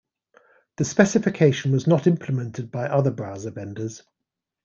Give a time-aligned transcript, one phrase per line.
[0.77, 4.01] The specification was not implemented by other browser vendors.